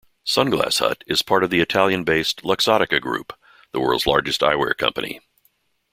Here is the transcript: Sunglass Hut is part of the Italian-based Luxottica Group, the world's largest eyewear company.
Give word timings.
Sunglass 0.25 0.79
Hut 0.79 1.03
is 1.05 1.21
part 1.21 1.43
of 1.43 1.51
the 1.51 1.59
Italian-based 1.59 2.41
Luxottica 2.41 2.99
Group, 2.99 3.33
the 3.71 3.79
world's 3.79 4.07
largest 4.07 4.41
eyewear 4.41 4.75
company. 4.75 5.19